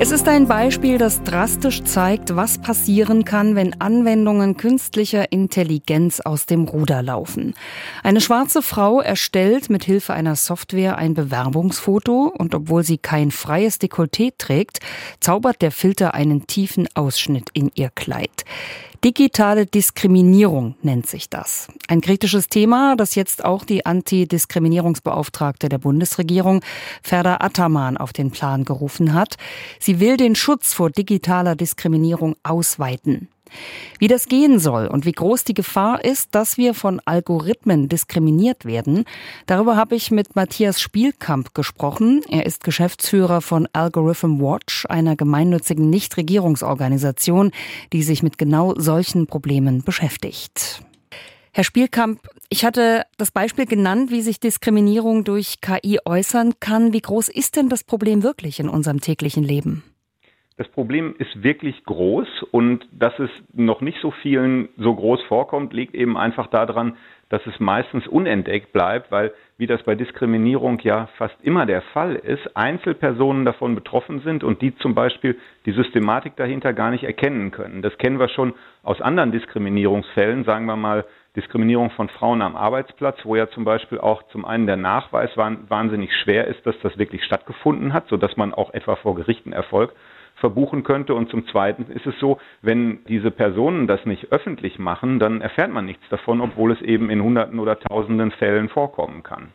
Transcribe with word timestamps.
Es 0.00 0.12
ist 0.12 0.28
ein 0.28 0.46
Beispiel, 0.46 0.96
das 0.96 1.24
drastisch 1.24 1.82
zeigt, 1.82 2.36
was 2.36 2.58
passieren 2.58 3.24
kann, 3.24 3.56
wenn 3.56 3.80
Anwendungen 3.80 4.56
künstlicher 4.56 5.32
Intelligenz 5.32 6.20
aus 6.20 6.46
dem 6.46 6.66
Ruder 6.66 7.02
laufen. 7.02 7.54
Eine 8.04 8.20
schwarze 8.20 8.62
Frau 8.62 9.00
erstellt 9.00 9.70
mit 9.70 9.82
Hilfe 9.82 10.14
einer 10.14 10.36
Software 10.36 10.98
ein 10.98 11.14
Bewerbungsfoto 11.14 12.32
und 12.32 12.54
obwohl 12.54 12.84
sie 12.84 12.98
kein 12.98 13.32
freies 13.32 13.80
Dekolleté 13.80 14.34
trägt, 14.38 14.78
zaubert 15.18 15.62
der 15.62 15.72
Filter 15.72 16.14
einen 16.14 16.46
tiefen 16.46 16.86
Ausschnitt 16.94 17.48
in 17.52 17.72
ihr 17.74 17.90
Kleid. 17.90 18.44
Digitale 19.04 19.64
Diskriminierung 19.64 20.74
nennt 20.82 21.06
sich 21.06 21.30
das. 21.30 21.68
Ein 21.86 22.00
kritisches 22.00 22.48
Thema, 22.48 22.96
das 22.96 23.14
jetzt 23.14 23.44
auch 23.44 23.64
die 23.64 23.86
Antidiskriminierungsbeauftragte 23.86 25.68
der 25.68 25.78
Bundesregierung, 25.78 26.64
Ferda 27.00 27.36
Ataman, 27.38 27.96
auf 27.96 28.12
den 28.12 28.32
Plan 28.32 28.64
gerufen 28.64 29.14
hat. 29.14 29.36
Sie 29.78 29.87
will 30.00 30.16
den 30.16 30.34
Schutz 30.34 30.74
vor 30.74 30.90
digitaler 30.90 31.56
Diskriminierung 31.56 32.36
ausweiten. 32.42 33.28
Wie 33.98 34.08
das 34.08 34.26
gehen 34.26 34.58
soll 34.58 34.86
und 34.86 35.04
wie 35.04 35.12
groß 35.12 35.44
die 35.44 35.54
Gefahr 35.54 36.04
ist, 36.04 36.34
dass 36.34 36.58
wir 36.58 36.74
von 36.74 37.00
Algorithmen 37.04 37.88
diskriminiert 37.88 38.64
werden, 38.64 39.04
darüber 39.46 39.76
habe 39.76 39.94
ich 39.94 40.10
mit 40.10 40.36
Matthias 40.36 40.80
Spielkamp 40.80 41.54
gesprochen. 41.54 42.22
Er 42.28 42.46
ist 42.46 42.64
Geschäftsführer 42.64 43.40
von 43.40 43.66
Algorithm 43.72 44.40
Watch, 44.40 44.86
einer 44.86 45.16
gemeinnützigen 45.16 45.90
Nichtregierungsorganisation, 45.90 47.50
die 47.92 48.02
sich 48.02 48.22
mit 48.22 48.38
genau 48.38 48.74
solchen 48.76 49.26
Problemen 49.26 49.82
beschäftigt. 49.82 50.82
Herr 51.58 51.64
Spielkamp, 51.64 52.20
ich 52.50 52.64
hatte 52.64 53.04
das 53.16 53.32
Beispiel 53.32 53.66
genannt, 53.66 54.12
wie 54.12 54.22
sich 54.22 54.38
Diskriminierung 54.38 55.24
durch 55.24 55.60
KI 55.60 55.98
äußern 56.04 56.60
kann. 56.60 56.92
Wie 56.92 57.00
groß 57.00 57.28
ist 57.28 57.56
denn 57.56 57.68
das 57.68 57.82
Problem 57.82 58.22
wirklich 58.22 58.60
in 58.60 58.68
unserem 58.68 59.00
täglichen 59.00 59.42
Leben? 59.42 59.82
Das 60.58 60.66
Problem 60.66 61.14
ist 61.18 61.44
wirklich 61.44 61.84
groß 61.84 62.42
und 62.50 62.84
dass 62.90 63.16
es 63.20 63.30
noch 63.54 63.80
nicht 63.80 64.00
so 64.00 64.10
vielen 64.10 64.68
so 64.76 64.92
groß 64.92 65.22
vorkommt, 65.28 65.72
liegt 65.72 65.94
eben 65.94 66.16
einfach 66.16 66.48
daran, 66.48 66.96
dass 67.28 67.46
es 67.46 67.60
meistens 67.60 68.08
unentdeckt 68.08 68.72
bleibt, 68.72 69.12
weil, 69.12 69.32
wie 69.56 69.68
das 69.68 69.84
bei 69.84 69.94
Diskriminierung 69.94 70.80
ja 70.80 71.08
fast 71.16 71.36
immer 71.42 71.64
der 71.64 71.82
Fall 71.82 72.16
ist, 72.16 72.56
Einzelpersonen 72.56 73.44
davon 73.44 73.76
betroffen 73.76 74.18
sind 74.22 74.42
und 74.42 74.60
die 74.60 74.74
zum 74.78 74.96
Beispiel 74.96 75.38
die 75.64 75.70
Systematik 75.70 76.34
dahinter 76.34 76.72
gar 76.72 76.90
nicht 76.90 77.04
erkennen 77.04 77.52
können. 77.52 77.80
Das 77.80 77.96
kennen 77.98 78.18
wir 78.18 78.28
schon 78.28 78.52
aus 78.82 79.00
anderen 79.00 79.30
Diskriminierungsfällen, 79.30 80.42
sagen 80.42 80.66
wir 80.66 80.74
mal 80.74 81.04
Diskriminierung 81.36 81.90
von 81.90 82.08
Frauen 82.08 82.42
am 82.42 82.56
Arbeitsplatz, 82.56 83.18
wo 83.22 83.36
ja 83.36 83.48
zum 83.50 83.64
Beispiel 83.64 83.98
auch 83.98 84.24
zum 84.32 84.44
einen 84.44 84.66
der 84.66 84.76
Nachweis 84.76 85.30
wahnsinnig 85.36 86.10
schwer 86.16 86.48
ist, 86.48 86.66
dass 86.66 86.74
das 86.82 86.98
wirklich 86.98 87.22
stattgefunden 87.22 87.92
hat, 87.92 88.08
sodass 88.08 88.36
man 88.36 88.52
auch 88.52 88.74
etwa 88.74 88.96
vor 88.96 89.14
Gerichten 89.14 89.52
Erfolg 89.52 89.92
verbuchen 90.40 90.84
könnte. 90.84 91.14
Und 91.14 91.30
zum 91.30 91.46
Zweiten 91.48 91.90
ist 91.92 92.06
es 92.06 92.14
so, 92.20 92.38
wenn 92.62 93.04
diese 93.08 93.30
Personen 93.30 93.86
das 93.86 94.04
nicht 94.04 94.32
öffentlich 94.32 94.78
machen, 94.78 95.18
dann 95.18 95.40
erfährt 95.40 95.72
man 95.72 95.84
nichts 95.84 96.04
davon, 96.10 96.40
obwohl 96.40 96.72
es 96.72 96.80
eben 96.82 97.10
in 97.10 97.22
Hunderten 97.22 97.58
oder 97.58 97.78
Tausenden 97.78 98.30
Fällen 98.32 98.68
vorkommen 98.68 99.22
kann. 99.22 99.52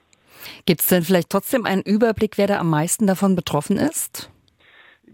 Gibt 0.65 0.81
es 0.81 0.87
denn 0.87 1.03
vielleicht 1.03 1.29
trotzdem 1.29 1.65
einen 1.65 1.83
Überblick, 1.83 2.37
wer 2.37 2.47
da 2.47 2.59
am 2.59 2.69
meisten 2.69 3.07
davon 3.07 3.35
betroffen 3.35 3.77
ist? 3.77 4.29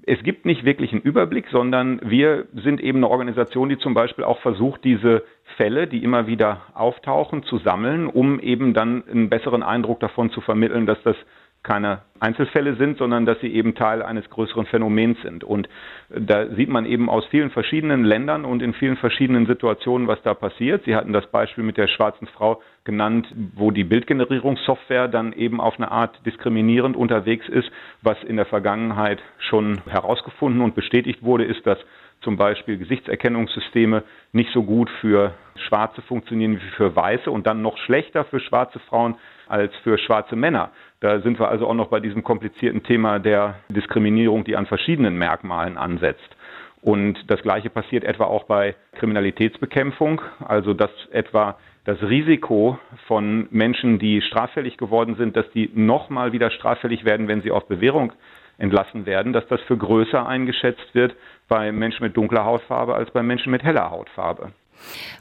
es 0.09 0.23
gibt 0.23 0.43
nicht 0.43 0.65
wirklich 0.65 0.91
einen 0.91 1.03
Überblick, 1.03 1.45
sondern 1.51 1.99
wir 2.03 2.47
sind 2.53 2.81
eben 2.81 2.97
eine 2.97 3.09
Organisation, 3.09 3.69
die 3.69 3.77
zum 3.77 3.93
Beispiel 3.93 4.23
auch 4.23 4.39
versucht, 4.39 4.83
diese 4.83 5.23
Fälle, 5.55 5.87
die 5.87 6.03
immer 6.03 6.25
wieder 6.25 6.63
auftauchen, 6.73 7.43
zu 7.43 7.59
sammeln, 7.59 8.07
um 8.07 8.39
eben 8.39 8.73
dann 8.73 9.03
einen 9.07 9.29
besseren 9.29 9.61
Eindruck 9.61 9.99
davon 9.99 10.31
zu 10.31 10.41
vermitteln, 10.41 10.87
dass 10.87 10.97
das 11.03 11.15
keine 11.63 12.01
Einzelfälle 12.21 12.75
sind, 12.75 12.97
sondern 12.97 13.25
dass 13.25 13.39
sie 13.41 13.53
eben 13.53 13.75
Teil 13.75 14.01
eines 14.01 14.29
größeren 14.29 14.65
Phänomens 14.65 15.21
sind. 15.21 15.43
Und 15.43 15.67
da 16.09 16.47
sieht 16.55 16.69
man 16.69 16.85
eben 16.85 17.09
aus 17.09 17.25
vielen 17.27 17.49
verschiedenen 17.49 18.03
Ländern 18.03 18.45
und 18.45 18.61
in 18.61 18.73
vielen 18.73 18.97
verschiedenen 18.97 19.45
Situationen, 19.45 20.07
was 20.07 20.21
da 20.23 20.33
passiert. 20.33 20.85
Sie 20.85 20.95
hatten 20.95 21.13
das 21.13 21.27
Beispiel 21.27 21.63
mit 21.63 21.77
der 21.77 21.87
schwarzen 21.87 22.27
Frau 22.27 22.61
genannt, 22.85 23.27
wo 23.55 23.71
die 23.71 23.83
Bildgenerierungssoftware 23.83 25.07
dann 25.07 25.33
eben 25.33 25.59
auf 25.59 25.75
eine 25.77 25.91
Art 25.91 26.25
diskriminierend 26.25 26.95
unterwegs 26.95 27.47
ist. 27.49 27.69
Was 28.01 28.21
in 28.23 28.37
der 28.37 28.45
Vergangenheit 28.45 29.21
schon 29.37 29.81
herausgefunden 29.87 30.61
und 30.61 30.75
bestätigt 30.75 31.23
wurde, 31.23 31.43
ist, 31.43 31.65
dass 31.67 31.79
zum 32.21 32.37
Beispiel 32.37 32.77
Gesichtserkennungssysteme 32.77 34.03
nicht 34.33 34.51
so 34.53 34.63
gut 34.63 34.89
für 35.01 35.33
Schwarze 35.67 36.01
funktionieren 36.01 36.55
wie 36.57 36.75
für 36.75 36.95
Weiße 36.95 37.31
und 37.31 37.47
dann 37.47 37.61
noch 37.61 37.77
schlechter 37.77 38.25
für 38.25 38.39
schwarze 38.39 38.79
Frauen 38.79 39.15
als 39.47 39.75
für 39.83 39.97
schwarze 39.97 40.35
Männer. 40.35 40.71
Da 40.99 41.21
sind 41.21 41.39
wir 41.39 41.49
also 41.49 41.67
auch 41.67 41.73
noch 41.73 41.87
bei 41.87 41.99
diesem 41.99 42.23
komplizierten 42.23 42.83
Thema 42.83 43.19
der 43.19 43.55
Diskriminierung, 43.69 44.43
die 44.43 44.55
an 44.55 44.65
verschiedenen 44.65 45.17
Merkmalen 45.17 45.77
ansetzt. 45.77 46.35
Und 46.81 47.29
das 47.29 47.41
Gleiche 47.41 47.69
passiert 47.69 48.03
etwa 48.03 48.25
auch 48.25 48.45
bei 48.45 48.75
Kriminalitätsbekämpfung, 48.93 50.21
also 50.45 50.73
dass 50.73 50.91
etwa 51.11 51.57
das 51.83 52.01
Risiko 52.03 52.77
von 53.07 53.47
Menschen, 53.51 53.99
die 53.99 54.21
straffällig 54.21 54.77
geworden 54.77 55.15
sind, 55.15 55.35
dass 55.35 55.49
die 55.51 55.69
nochmal 55.73 56.31
wieder 56.31 56.51
straffällig 56.51 57.03
werden, 57.03 57.27
wenn 57.27 57.41
sie 57.41 57.51
auf 57.51 57.67
Bewährung 57.67 58.13
entlassen 58.59 59.05
werden, 59.05 59.33
dass 59.33 59.47
das 59.47 59.59
für 59.61 59.77
größer 59.77 60.27
eingeschätzt 60.27 60.93
wird 60.93 61.15
bei 61.47 61.71
Menschen 61.71 62.03
mit 62.03 62.15
dunkler 62.15 62.45
Hautfarbe 62.45 62.93
als 62.93 63.11
bei 63.11 63.23
Menschen 63.23 63.51
mit 63.51 63.63
heller 63.63 63.89
Hautfarbe. 63.89 64.51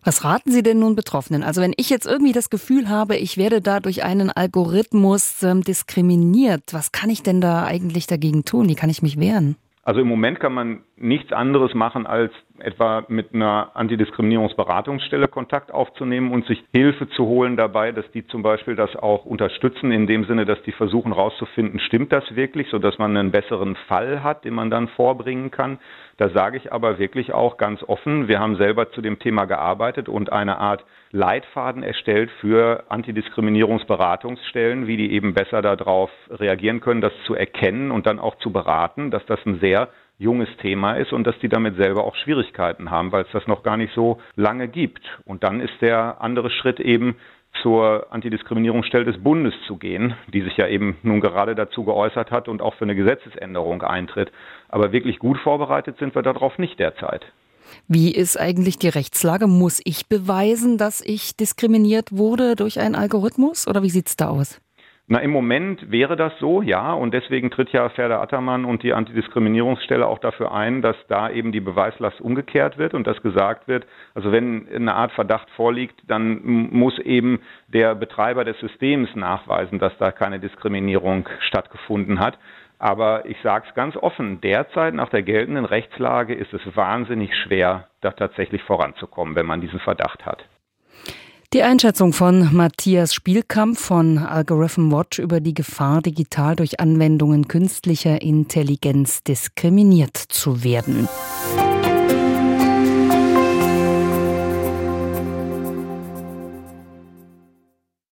Was 0.05 0.25
raten 0.25 0.51
Sie 0.51 0.63
denn 0.63 0.79
nun 0.79 0.95
Betroffenen? 0.95 1.43
Also 1.43 1.61
wenn 1.61 1.75
ich 1.77 1.91
jetzt 1.91 2.07
irgendwie 2.07 2.33
das 2.33 2.51
Gefühl 2.51 2.89
habe, 2.89 3.17
ich 3.17 3.37
werde 3.37 3.61
da 3.61 3.81
durch 3.81 4.05
einen 4.05 4.31
Algorithmus 4.31 5.43
ähm, 5.43 5.63
diskriminiert, 5.63 6.63
was 6.73 6.93
kann 6.93 7.11
ich 7.11 7.23
denn 7.23 7.41
da 7.41 7.65
eigentlich 7.65 8.07
dagegen 8.07 8.45
tun? 8.45 8.69
Wie 8.69 8.77
kann 8.77 8.91
ich 8.91 9.03
mich 9.03 9.19
wehren? 9.19 9.57
Also 9.83 10.01
im 10.01 10.09
Moment 10.09 10.39
kann 10.39 10.53
man 10.53 10.81
nichts 10.97 11.33
anderes 11.33 11.75
machen, 11.75 12.07
als 12.07 12.31
etwa 12.61 13.05
mit 13.09 13.35
einer 13.35 13.71
Antidiskriminierungsberatungsstelle 13.75 15.29
Kontakt 15.29 15.73
aufzunehmen 15.73 16.33
und 16.33 16.47
sich 16.47 16.65
Hilfe 16.73 17.09
zu 17.11 17.27
holen 17.27 17.57
dabei, 17.57 17.93
dass 17.93 18.11
die 18.13 18.27
zum 18.27 18.43
Beispiel 18.43 18.77
das 18.77 18.95
auch 18.97 19.25
unterstützen, 19.25 19.93
in 19.93 20.07
dem 20.07 20.25
Sinne, 20.25 20.45
dass 20.45 20.63
die 20.63 20.73
versuchen 20.73 21.15
herauszufinden, 21.15 21.81
stimmt 21.81 22.13
das 22.13 22.25
wirklich, 22.35 22.69
sodass 22.71 22.99
man 22.99 23.17
einen 23.17 23.31
besseren 23.31 23.77
Fall 23.87 24.23
hat, 24.23 24.45
den 24.45 24.55
man 24.55 24.71
dann 24.71 24.89
vorbringen 24.89 25.51
kann. 25.51 25.79
Da 26.17 26.31
sage 26.31 26.57
ich 26.57 26.73
aber 26.73 26.99
wirklich 26.99 27.33
auch 27.33 27.59
ganz 27.59 27.83
offen, 27.85 28.27
wir 28.27 28.41
haben 28.41 28.57
selber 28.57 28.91
zu 28.91 29.01
dem 29.01 29.19
Thema 29.19 29.45
gearbeitet 29.45 30.09
und 30.09 30.33
eine 30.33 30.59
Art 30.59 30.85
Leitfaden 31.13 31.83
erstellt 31.83 32.31
für 32.41 32.85
Antidiskriminierungsberatungsstellen, 32.89 34.87
wie 34.87 34.97
die 34.97 35.13
eben 35.13 35.33
besser 35.33 35.63
darauf 35.63 36.11
reagieren 36.31 36.81
können, 36.81 37.01
das 37.01 37.13
zu 37.27 37.35
erkennen 37.35 37.91
und 37.91 38.07
dann 38.07 38.19
auch 38.19 38.37
zu 38.39 38.53
beraten, 38.53 39.11
dass 39.11 39.25
das 39.27 39.39
ein 39.47 39.61
sehr 39.61 39.89
junges 40.19 40.49
Thema 40.61 40.95
ist 40.95 41.13
und 41.13 41.25
dass 41.27 41.39
die 41.39 41.49
damit 41.49 41.77
selber 41.77 42.05
auch 42.05 42.17
Schwierigkeiten 42.17 42.91
haben, 42.91 43.13
weil 43.13 43.23
es 43.23 43.33
das 43.33 43.47
noch 43.47 43.63
gar 43.63 43.77
nicht 43.77 43.95
so 43.95 44.19
lange 44.35 44.69
gibt. 44.69 45.03
Und 45.25 45.45
dann 45.45 45.61
ist 45.61 45.81
der 45.81 46.21
andere 46.21 46.51
Schritt 46.51 46.81
eben, 46.81 47.17
zur 47.63 48.13
Antidiskriminierungsstelle 48.13 49.05
des 49.05 49.23
Bundes 49.23 49.55
zu 49.67 49.77
gehen, 49.77 50.15
die 50.33 50.43
sich 50.43 50.57
ja 50.57 50.69
eben 50.69 50.97
nun 51.03 51.21
gerade 51.21 51.55
dazu 51.55 51.85
geäußert 51.85 52.31
hat 52.31 52.49
und 52.49 52.63
auch 52.63 52.75
für 52.75 52.85
eine 52.85 52.95
Gesetzesänderung 52.95 53.83
eintritt. 53.83 54.31
Aber 54.69 54.93
wirklich 54.93 55.19
gut 55.19 55.39
vorbereitet 55.39 55.97
sind 55.99 56.15
wir 56.15 56.23
darauf 56.23 56.59
nicht 56.59 56.79
derzeit. 56.79 57.25
Wie 57.87 58.15
ist 58.15 58.39
eigentlich 58.39 58.79
die 58.79 58.89
Rechtslage? 58.89 59.47
Muss 59.47 59.81
ich 59.85 60.07
beweisen, 60.09 60.79
dass 60.79 61.01
ich 61.01 61.37
diskriminiert 61.37 62.13
wurde 62.13 62.57
durch 62.57 62.81
einen 62.81 62.95
Algorithmus 62.95 63.67
oder 63.67 63.83
wie 63.83 63.91
sieht 63.91 64.09
es 64.09 64.17
da 64.17 64.29
aus? 64.29 64.61
Na, 65.11 65.21
im 65.21 65.31
Moment 65.31 65.91
wäre 65.91 66.17
das 66.17 66.39
so, 66.39 66.61
ja, 66.61 66.93
und 66.93 67.15
deswegen 67.15 67.51
tritt 67.51 67.73
ja 67.73 67.89
Ferda 67.89 68.21
Attermann 68.21 68.67
und 68.67 68.83
die 68.83 68.93
Antidiskriminierungsstelle 68.93 70.07
auch 70.07 70.19
dafür 70.19 70.53
ein, 70.53 70.83
dass 70.83 70.97
da 71.09 71.31
eben 71.31 71.51
die 71.51 71.61
Beweislast 71.61 72.21
umgekehrt 72.21 72.77
wird 72.77 72.93
und 72.93 73.07
dass 73.07 73.23
gesagt 73.23 73.69
wird, 73.69 73.87
also 74.15 74.33
wenn 74.33 74.69
eine 74.69 74.95
Art 74.95 75.13
Verdacht 75.13 75.49
vorliegt, 75.57 75.99
dann 76.07 76.43
muss 76.45 76.99
eben 76.99 77.41
der 77.69 77.95
Betreiber 77.95 78.45
des 78.45 78.61
Systems 78.61 79.09
nachweisen, 79.17 79.79
dass 79.79 79.97
da 79.97 80.13
keine 80.13 80.41
Diskriminierung 80.41 81.27
stattgefunden 81.41 82.21
hat. 82.21 82.39
Aber 82.79 83.25
ich 83.25 83.41
sage 83.43 83.65
es 83.67 83.75
ganz 83.75 83.97
offen, 83.97 84.43
derzeit 84.43 84.93
nach 84.93 85.09
der 85.09 85.23
geltenden 85.23 85.65
Rechtslage 85.65 86.35
ist 86.35 86.53
es 86.53 86.77
wahnsinnig 86.77 87.35
schwer, 87.35 87.89
da 88.03 88.11
tatsächlich 88.11 88.63
voranzukommen, 88.63 89.37
wenn 89.37 89.47
man 89.47 89.63
diesen 89.63 89.81
Verdacht 89.81 90.27
hat. 90.27 90.45
Die 91.55 91.63
Einschätzung 91.63 92.13
von 92.13 92.55
Matthias 92.55 93.15
Spielkamp 93.15 93.79
von 93.79 94.19
Algorithm 94.19 94.93
Watch 94.93 95.19
über 95.19 95.41
die 95.41 95.55
Gefahr, 95.55 96.03
digital 96.03 96.57
durch 96.57 96.79
Anwendungen 96.79 97.49
künstlicher 97.49 98.21
Intelligenz 98.21 99.23
diskriminiert 99.23 100.15
zu 100.15 100.63
werden. 100.63 101.09